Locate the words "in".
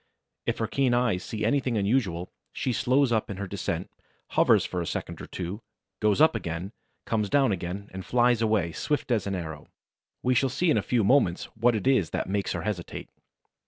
3.29-3.37, 10.71-10.77